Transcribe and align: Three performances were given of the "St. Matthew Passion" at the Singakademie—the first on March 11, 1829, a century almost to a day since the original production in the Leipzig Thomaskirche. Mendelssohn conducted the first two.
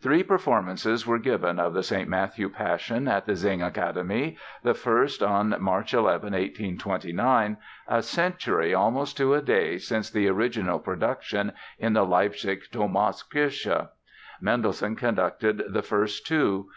Three 0.00 0.24
performances 0.24 1.06
were 1.06 1.20
given 1.20 1.60
of 1.60 1.72
the 1.72 1.84
"St. 1.84 2.08
Matthew 2.08 2.48
Passion" 2.48 3.06
at 3.06 3.26
the 3.26 3.34
Singakademie—the 3.34 4.74
first 4.74 5.22
on 5.22 5.54
March 5.60 5.94
11, 5.94 6.32
1829, 6.32 7.56
a 7.86 8.02
century 8.02 8.74
almost 8.74 9.16
to 9.18 9.34
a 9.34 9.40
day 9.40 9.78
since 9.78 10.10
the 10.10 10.26
original 10.26 10.80
production 10.80 11.52
in 11.78 11.92
the 11.92 12.04
Leipzig 12.04 12.62
Thomaskirche. 12.72 13.86
Mendelssohn 14.40 14.96
conducted 14.96 15.62
the 15.68 15.82
first 15.82 16.26
two. 16.26 16.68